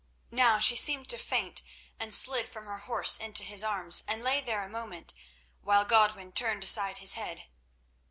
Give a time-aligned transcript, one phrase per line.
[0.31, 1.61] Now she seemed to faint
[1.99, 5.13] and slid from her horse into his arms, and lay there a moment,
[5.61, 7.43] while Godwin turned aside his head.